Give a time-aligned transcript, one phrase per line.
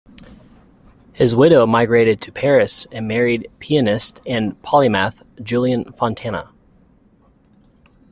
[1.13, 6.49] His widow migrated to Paris and married pianist and polymath Julian Fontana.